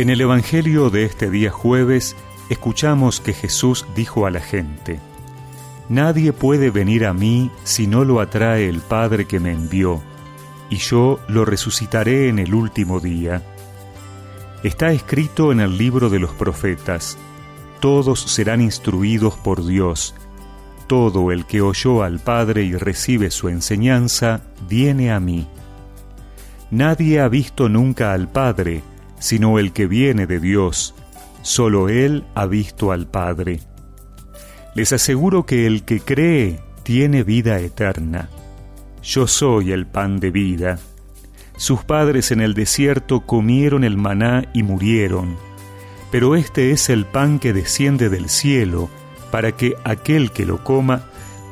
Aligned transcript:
En 0.00 0.08
el 0.08 0.22
Evangelio 0.22 0.88
de 0.88 1.04
este 1.04 1.28
día 1.30 1.50
jueves 1.50 2.16
escuchamos 2.48 3.20
que 3.20 3.34
Jesús 3.34 3.84
dijo 3.94 4.24
a 4.24 4.30
la 4.30 4.40
gente, 4.40 4.98
Nadie 5.90 6.32
puede 6.32 6.70
venir 6.70 7.04
a 7.04 7.12
mí 7.12 7.50
si 7.64 7.86
no 7.86 8.06
lo 8.06 8.20
atrae 8.20 8.66
el 8.66 8.80
Padre 8.80 9.26
que 9.26 9.40
me 9.40 9.52
envió, 9.52 10.00
y 10.70 10.76
yo 10.76 11.20
lo 11.28 11.44
resucitaré 11.44 12.30
en 12.30 12.38
el 12.38 12.54
último 12.54 12.98
día. 12.98 13.42
Está 14.62 14.90
escrito 14.90 15.52
en 15.52 15.60
el 15.60 15.76
libro 15.76 16.08
de 16.08 16.18
los 16.18 16.30
profetas, 16.30 17.18
todos 17.80 18.22
serán 18.22 18.62
instruidos 18.62 19.34
por 19.34 19.66
Dios, 19.66 20.14
todo 20.86 21.30
el 21.30 21.44
que 21.44 21.60
oyó 21.60 22.02
al 22.02 22.20
Padre 22.20 22.62
y 22.62 22.74
recibe 22.74 23.30
su 23.30 23.50
enseñanza, 23.50 24.40
viene 24.66 25.12
a 25.12 25.20
mí. 25.20 25.46
Nadie 26.70 27.20
ha 27.20 27.28
visto 27.28 27.68
nunca 27.68 28.14
al 28.14 28.28
Padre, 28.28 28.82
sino 29.20 29.60
el 29.60 29.72
que 29.72 29.86
viene 29.86 30.26
de 30.26 30.40
Dios. 30.40 30.96
Solo 31.42 31.88
Él 31.88 32.24
ha 32.34 32.46
visto 32.46 32.90
al 32.90 33.06
Padre. 33.06 33.60
Les 34.74 34.92
aseguro 34.92 35.46
que 35.46 35.66
el 35.66 35.84
que 35.84 36.00
cree 36.00 36.58
tiene 36.82 37.22
vida 37.22 37.60
eterna. 37.60 38.28
Yo 39.02 39.26
soy 39.28 39.70
el 39.70 39.86
pan 39.86 40.18
de 40.18 40.30
vida. 40.30 40.78
Sus 41.56 41.84
padres 41.84 42.30
en 42.30 42.40
el 42.40 42.54
desierto 42.54 43.20
comieron 43.20 43.84
el 43.84 43.96
maná 43.96 44.48
y 44.54 44.62
murieron, 44.62 45.36
pero 46.10 46.34
este 46.34 46.70
es 46.70 46.88
el 46.88 47.04
pan 47.04 47.38
que 47.38 47.52
desciende 47.52 48.08
del 48.08 48.28
cielo, 48.28 48.88
para 49.30 49.52
que 49.52 49.74
aquel 49.84 50.32
que 50.32 50.46
lo 50.46 50.64
coma... 50.64 51.04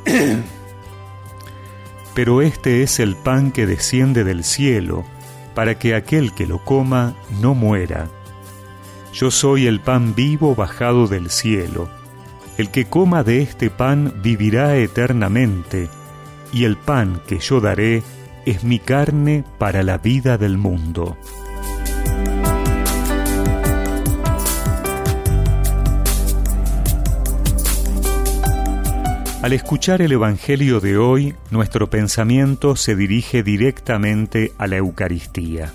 pero 2.15 2.43
este 2.43 2.83
es 2.83 2.99
el 3.01 3.17
pan 3.17 3.53
que 3.53 3.67
desciende 3.67 4.25
del 4.25 4.45
cielo, 4.45 5.05
para 5.59 5.77
que 5.77 5.97
aquel 5.97 6.33
que 6.35 6.47
lo 6.47 6.59
coma 6.61 7.17
no 7.41 7.53
muera. 7.53 8.07
Yo 9.13 9.33
soy 9.33 9.67
el 9.67 9.81
pan 9.81 10.15
vivo 10.15 10.55
bajado 10.55 11.09
del 11.09 11.31
cielo. 11.31 11.89
El 12.59 12.71
que 12.71 12.85
coma 12.85 13.25
de 13.25 13.43
este 13.43 13.69
pan 13.69 14.13
vivirá 14.23 14.77
eternamente, 14.77 15.89
y 16.53 16.63
el 16.63 16.77
pan 16.77 17.21
que 17.27 17.41
yo 17.41 17.61
daré 17.61 18.05
es 18.47 18.63
mi 18.63 18.79
carne 18.79 19.43
para 19.59 19.83
la 19.83 19.99
vida 19.99 20.39
del 20.39 20.59
mundo. 20.59 21.17
Al 29.49 29.55
escuchar 29.55 30.03
el 30.03 30.13
Evangelio 30.13 30.79
de 30.79 30.99
hoy, 30.99 31.35
nuestro 31.51 31.89
pensamiento 31.89 32.77
se 32.77 32.95
dirige 32.95 33.43
directamente 33.43 34.53
a 34.59 34.67
la 34.67 34.77
Eucaristía. 34.77 35.73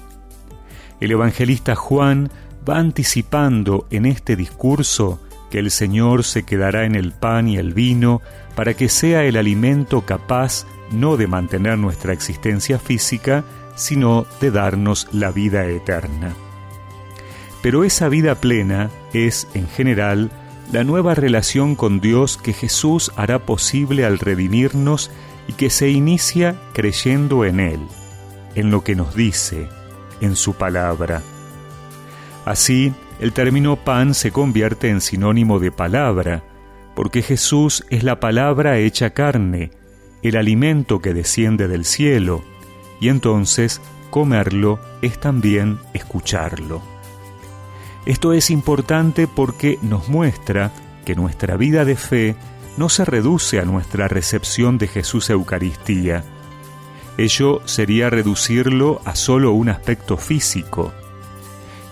El 1.00 1.10
evangelista 1.10 1.74
Juan 1.74 2.30
va 2.70 2.78
anticipando 2.78 3.88
en 3.90 4.06
este 4.06 4.36
discurso 4.36 5.20
que 5.50 5.58
el 5.58 5.72
Señor 5.72 6.24
se 6.24 6.44
quedará 6.44 6.86
en 6.86 6.94
el 6.94 7.14
pan 7.14 7.48
y 7.48 7.58
el 7.58 7.74
vino 7.74 8.22
para 8.56 8.76
que 8.76 8.90
sea 8.90 9.24
el 9.24 9.38
alimento 9.38 10.06
capaz 10.06 10.68
no 10.92 11.18
de 11.18 11.26
mantener 11.26 11.80
nuestra 11.80 12.14
existencia 12.14 12.78
física, 12.78 13.44
sino 13.74 14.28
de 14.40 14.52
darnos 14.52 15.08
la 15.12 15.32
vida 15.32 15.66
eterna. 15.66 16.36
Pero 17.64 17.84
esa 17.84 18.08
vida 18.08 18.36
plena 18.36 18.92
es, 19.14 19.48
en 19.56 19.68
general, 19.68 20.30
la 20.72 20.84
nueva 20.84 21.14
relación 21.14 21.76
con 21.76 22.00
Dios 22.00 22.38
que 22.38 22.54
Jesús 22.54 23.12
hará 23.16 23.46
posible 23.46 24.06
al 24.06 24.20
redimirnos 24.20 25.12
y 25.48 25.54
que 25.54 25.70
se 25.70 25.90
inicia 25.90 26.56
creyendo 26.74 27.46
en 27.46 27.60
Él, 27.60 27.80
en 28.56 28.72
lo 28.72 28.84
que 28.84 28.96
nos 28.96 29.16
dice, 29.16 29.68
en 30.22 30.36
su 30.36 30.54
palabra. 30.54 31.22
Así, 32.46 32.94
el 33.20 33.34
término 33.34 33.76
pan 33.78 34.14
se 34.14 34.32
convierte 34.32 34.90
en 34.90 35.02
sinónimo 35.02 35.60
de 35.60 35.72
palabra, 35.72 36.44
porque 36.96 37.22
Jesús 37.22 37.86
es 37.90 38.04
la 38.04 38.20
palabra 38.20 38.78
hecha 38.78 39.12
carne, 39.12 39.72
el 40.22 40.38
alimento 40.38 41.00
que 41.00 41.14
desciende 41.14 41.68
del 41.68 41.86
cielo, 41.86 42.44
y 43.00 43.10
entonces 43.10 43.82
comerlo 44.10 44.80
es 45.02 45.20
también 45.20 45.80
escucharlo. 45.94 46.93
Esto 48.06 48.34
es 48.34 48.50
importante 48.50 49.28
porque 49.28 49.80
nos 49.82 50.10
muestra 50.10 50.72
que 51.06 51.16
nuestra 51.16 51.56
vida 51.56 51.86
de 51.86 51.96
fe 51.96 52.36
no 52.78 52.90
se 52.90 53.06
reduce 53.06 53.60
a 53.60 53.66
nuestra 53.66 54.08
recepción 54.08 54.78
de 54.78 54.88
Jesús 54.88 55.30
Eucaristía. 55.30 56.24
Ello 57.18 57.62
sería 57.66 58.10
reducirlo 58.10 59.02
a 59.06 59.16
solo 59.16 59.52
un 59.52 59.70
aspecto 59.70 60.18
físico. 60.18 60.92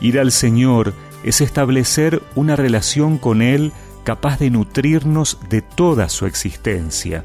Ir 0.01 0.19
al 0.19 0.31
Señor 0.31 0.93
es 1.23 1.41
establecer 1.41 2.21
una 2.35 2.55
relación 2.55 3.17
con 3.17 3.41
Él 3.41 3.71
capaz 4.03 4.39
de 4.39 4.49
nutrirnos 4.49 5.37
de 5.49 5.61
toda 5.61 6.09
su 6.09 6.25
existencia, 6.25 7.23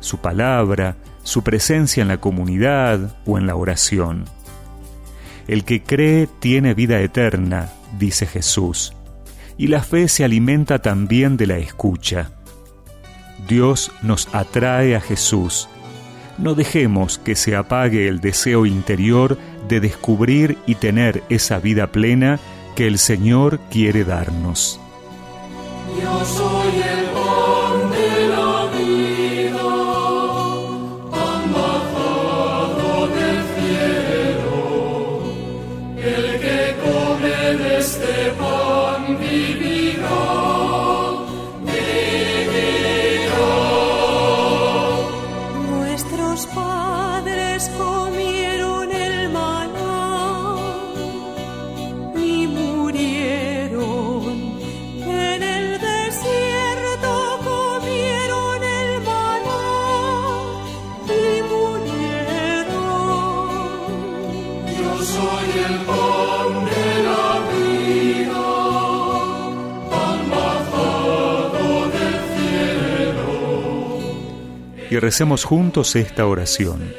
su 0.00 0.18
palabra, 0.18 0.96
su 1.22 1.42
presencia 1.42 2.00
en 2.00 2.08
la 2.08 2.20
comunidad 2.20 3.16
o 3.26 3.36
en 3.36 3.46
la 3.46 3.54
oración. 3.54 4.24
El 5.46 5.64
que 5.64 5.82
cree 5.82 6.26
tiene 6.40 6.74
vida 6.74 7.00
eterna, 7.00 7.70
dice 7.98 8.26
Jesús, 8.26 8.92
y 9.58 9.68
la 9.68 9.82
fe 9.82 10.08
se 10.08 10.24
alimenta 10.24 10.80
también 10.80 11.36
de 11.36 11.46
la 11.46 11.58
escucha. 11.58 12.30
Dios 13.48 13.92
nos 14.02 14.28
atrae 14.32 14.96
a 14.96 15.00
Jesús. 15.00 15.68
No 16.38 16.54
dejemos 16.54 17.18
que 17.18 17.34
se 17.34 17.56
apague 17.56 18.08
el 18.08 18.20
deseo 18.20 18.66
interior 18.66 19.38
de 19.68 19.80
descubrir 19.80 20.58
y 20.66 20.74
tener 20.74 21.22
esa 21.28 21.58
vida 21.58 21.86
plena 21.86 22.38
que 22.74 22.86
el 22.86 22.98
Señor 22.98 23.58
quiere 23.70 24.04
darnos. 24.04 24.78
Yo 26.02 26.24
soy 26.24 26.82
el 26.82 26.95
vivi. 39.14 39.65
Y 74.90 74.98
recemos 74.98 75.44
juntos 75.44 75.96
esta 75.96 76.26
oración. 76.26 76.92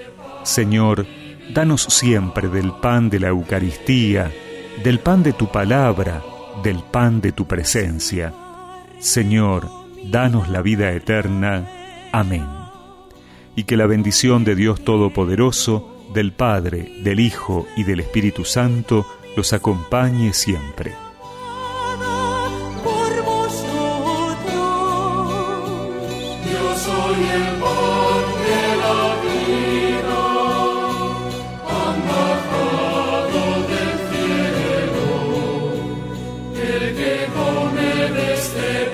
Señor, 0.44 1.06
danos 1.54 1.84
siempre 1.84 2.50
del 2.50 2.72
pan 2.72 3.10
de 3.10 3.20
la 3.20 3.30
Eucaristía, 3.30 4.32
del 4.84 5.00
pan 5.00 5.24
de 5.24 5.34
tu 5.34 5.52
palabra, 5.52 6.22
del 6.64 6.84
pan 6.84 7.22
de 7.22 7.32
tu 7.32 7.48
presencia. 7.48 8.34
Señor, 9.00 9.70
danos 10.06 10.50
la 10.50 10.62
vida 10.62 10.92
eterna. 10.92 11.68
Amén. 12.12 12.46
Y 13.56 13.64
que 13.64 13.78
la 13.78 13.88
bendición 13.88 14.44
de 14.44 14.56
Dios 14.56 14.84
Todopoderoso, 14.84 15.94
del 16.14 16.32
Padre, 16.32 16.92
del 17.04 17.20
Hijo 17.20 17.68
y 17.76 17.84
del 17.84 18.00
Espíritu 18.00 18.46
Santo 18.46 19.06
los 19.36 19.54
acompañe 19.54 20.34
siempre. 20.34 21.07
Soy 26.88 27.22
el 27.38 27.48
de 28.46 28.62
la 28.84 29.00
vida, 29.26 30.24
amarrado 31.86 33.44
del 33.72 33.92
cielo, 34.10 35.12
el 36.56 36.84
que 36.96 37.16
no 37.36 37.50
me 37.76 37.92
desterró. 38.22 38.87